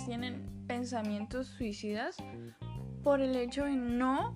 [0.00, 2.16] tienen pensamientos suicidas
[3.02, 4.34] por el hecho de no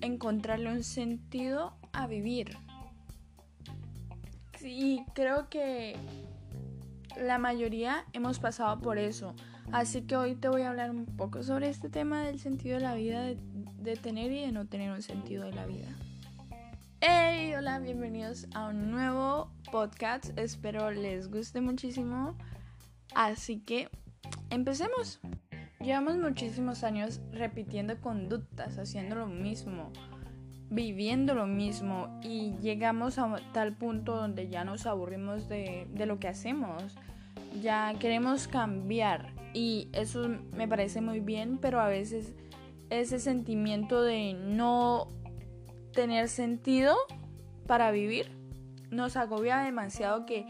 [0.00, 2.56] encontrarle un sentido a vivir.
[4.58, 5.96] Sí, creo que
[7.16, 9.34] la mayoría hemos pasado por eso.
[9.72, 12.82] Así que hoy te voy a hablar un poco sobre este tema del sentido de
[12.82, 15.88] la vida, de, tener y de no tener un sentido de la vida.
[17.00, 20.38] Hey, hola, bienvenidos a un nuevo podcast.
[20.38, 22.36] Espero les guste muchísimo.
[23.14, 23.90] Así que
[24.50, 25.20] empecemos.
[25.80, 29.92] Llevamos muchísimos años repitiendo conductas, haciendo lo mismo,
[30.70, 36.28] viviendo lo mismo y llegamos a tal punto donde ya nos aburrimos de, lo que
[36.28, 36.96] hacemos.
[37.60, 42.34] Ya queremos cambiar y eso me parece muy bien, pero a veces
[42.88, 45.08] ese sentimiento de no
[45.92, 46.96] tener sentido
[47.66, 48.30] para vivir
[48.90, 50.46] nos agobia demasiado que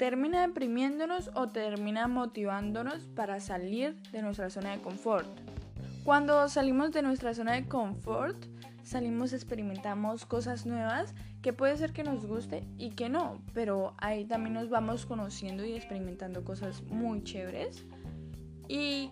[0.00, 5.28] termina deprimiéndonos o termina motivándonos para salir de nuestra zona de confort.
[6.04, 8.46] Cuando salimos de nuestra zona de confort,
[8.82, 14.24] salimos, experimentamos cosas nuevas que puede ser que nos guste y que no, pero ahí
[14.24, 17.84] también nos vamos conociendo y experimentando cosas muy chéveres.
[18.68, 19.10] Y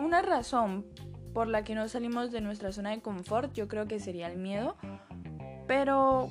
[0.00, 0.86] una razón
[1.32, 4.38] por la que no salimos de nuestra zona de confort yo creo que sería el
[4.38, 4.76] miedo,
[5.68, 6.30] pero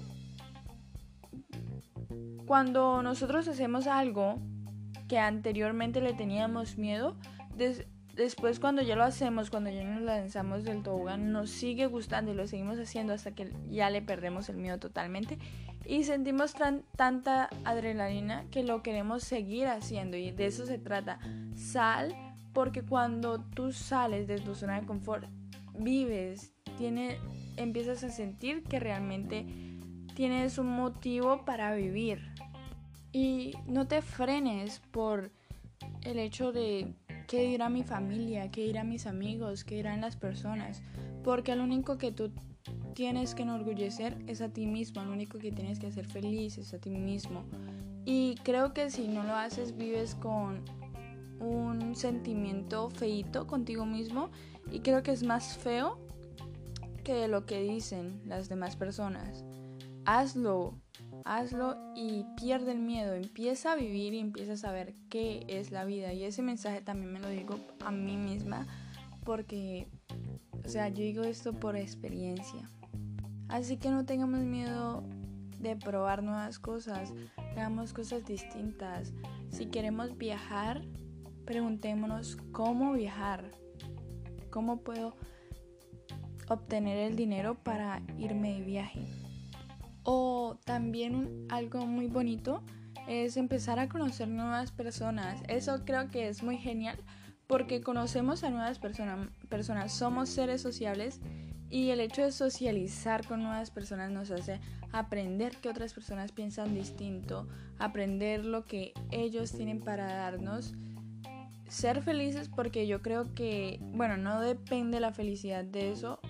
[2.47, 4.39] cuando nosotros hacemos algo
[5.07, 7.15] que anteriormente le teníamos miedo,
[8.15, 12.35] después cuando ya lo hacemos, cuando ya nos lanzamos del tobogán, nos sigue gustando y
[12.35, 15.37] lo seguimos haciendo hasta que ya le perdemos el miedo totalmente
[15.85, 16.53] y sentimos
[16.95, 21.19] tanta adrenalina que lo queremos seguir haciendo y de eso se trata.
[21.55, 22.15] Sal
[22.53, 25.25] porque cuando tú sales de tu zona de confort,
[25.77, 27.17] vives, tiene,
[27.57, 29.45] empiezas a sentir que realmente
[30.17, 32.33] tienes un motivo para vivir.
[33.13, 35.29] Y no te frenes por
[36.01, 36.95] el hecho de
[37.27, 40.81] qué dirá mi familia, qué dirán mis amigos, qué dirán las personas.
[41.23, 42.31] Porque lo único que tú
[42.95, 46.73] tienes que enorgullecer es a ti mismo, lo único que tienes que hacer feliz es
[46.73, 47.43] a ti mismo.
[48.03, 50.65] Y creo que si no lo haces vives con
[51.39, 54.31] un sentimiento feito contigo mismo
[54.71, 55.99] y creo que es más feo
[57.03, 59.45] que lo que dicen las demás personas
[60.07, 60.79] hazlo,
[61.25, 65.83] hazlo y pierde el miedo, empieza a vivir y empieza a saber qué es la
[65.83, 66.13] vida.
[66.13, 68.65] Y ese mensaje también me lo digo a mí misma
[69.25, 69.89] porque,
[70.65, 72.69] o sea, yo digo esto por experiencia.
[73.49, 75.03] Así que no tengamos miedo
[75.59, 77.13] de probar nuevas cosas,
[77.51, 79.11] hagamos cosas distintas.
[79.49, 80.83] Si queremos viajar,
[81.45, 83.51] preguntémonos cómo viajar,
[84.51, 85.15] cómo puedo
[86.47, 89.05] obtener el dinero para irme de viaje.
[90.09, 92.63] O también algo muy bonito
[93.09, 95.41] es empezar a conocer nuevas personas.
[95.49, 96.97] Eso creo que es muy genial
[97.45, 101.19] porque conocemos a nuevas personas, personas, somos seres sociables
[101.69, 104.61] y el hecho de socializar con nuevas personas nos hace
[104.93, 107.45] aprender que otras personas piensan distinto,
[107.77, 110.73] aprender lo que ellos tienen para darnos,
[111.67, 116.21] ser felices porque yo creo que, bueno, no depende la felicidad de eso,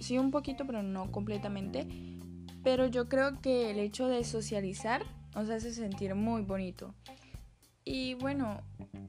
[0.00, 2.11] sí un poquito, pero no completamente
[2.62, 6.94] pero yo creo que el hecho de socializar nos hace sentir muy bonito.
[7.84, 8.60] Y bueno,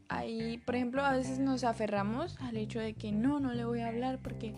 [0.09, 3.81] ahí, por ejemplo, a veces nos aferramos al hecho de que no, no le voy
[3.81, 4.53] a hablar porque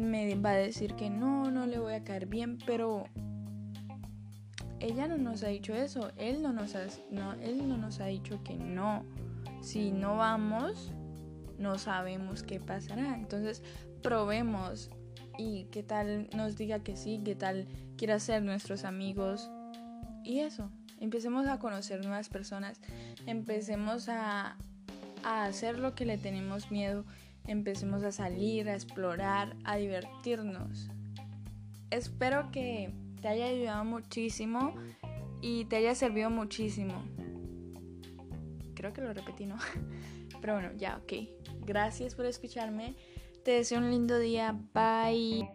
[0.00, 3.04] me va a decir que no, no le voy a caer bien, pero
[4.80, 6.84] ella no nos ha dicho eso, él no nos ha,
[7.42, 9.04] él no nos ha dicho que no.
[9.62, 10.92] Si no vamos,
[11.58, 13.16] no sabemos qué pasará.
[13.16, 13.62] Entonces,
[14.02, 14.90] probemos
[15.38, 17.66] y qué tal nos diga que sí, qué tal
[17.96, 19.50] quiera ser nuestros amigos.
[20.24, 22.80] Y eso, empecemos a conocer nuevas personas,
[23.24, 24.58] empecemos a,
[25.22, 27.04] a hacer lo que le tenemos miedo,
[27.46, 30.90] empecemos a salir, a explorar, a divertirnos.
[31.90, 34.74] Espero que te haya ayudado muchísimo
[35.40, 37.02] y te haya servido muchísimo.
[38.74, 39.56] Creo que lo repetí, ¿no?
[40.40, 41.12] Pero bueno, ya, ok.
[41.64, 42.94] Gracias por escucharme.
[43.48, 44.54] Te deseo un lindo día.
[44.74, 45.48] Bye.